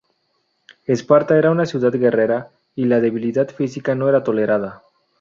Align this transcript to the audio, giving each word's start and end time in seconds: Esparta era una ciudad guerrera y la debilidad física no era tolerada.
Esparta 0.87 1.37
era 1.37 1.51
una 1.51 1.67
ciudad 1.67 1.91
guerrera 1.93 2.49
y 2.73 2.85
la 2.85 2.99
debilidad 2.99 3.49
física 3.49 3.93
no 3.93 4.09
era 4.09 4.23
tolerada. 4.23 4.81